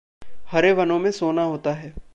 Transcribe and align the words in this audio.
हरे 0.51 0.71
वनों 0.73 0.99
में 0.99 1.11
सोना 1.11 1.43
होता 1.43 1.73
है। 1.73 1.93